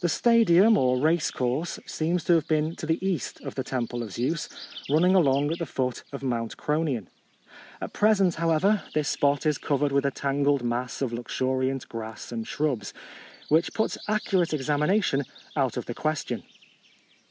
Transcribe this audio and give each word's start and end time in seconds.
The 0.00 0.08
stadium, 0.08 0.78
or 0.78 0.98
race 1.02 1.30
course, 1.30 1.78
seems 1.84 2.24
to 2.24 2.32
have 2.32 2.48
been 2.48 2.74
to 2.76 2.86
the 2.86 2.98
east 3.06 3.42
of 3.42 3.56
the 3.56 3.62
temple 3.62 4.02
of 4.02 4.12
Zeus, 4.14 4.48
running 4.88 5.14
along 5.14 5.52
at 5.52 5.58
the 5.58 5.66
foot 5.66 6.02
of 6.14 6.22
Mount 6.22 6.56
Kronion. 6.56 7.08
At 7.78 7.92
pre 7.92 8.14
sent, 8.14 8.36
however, 8.36 8.82
this 8.94 9.10
spot 9.10 9.44
is 9.44 9.58
covered 9.58 9.92
with 9.92 10.06
a 10.06 10.10
tangled 10.10 10.64
mass 10.64 11.02
of 11.02 11.12
luxuriant 11.12 11.86
grass 11.90 12.32
and 12.32 12.48
shrubs, 12.48 12.94
which 13.50 13.74
puts 13.74 13.98
accur 14.08 14.40
ate 14.44 14.54
examination 14.54 15.24
out 15.54 15.76
of 15.76 15.84
the 15.84 15.92
question. 15.94 16.42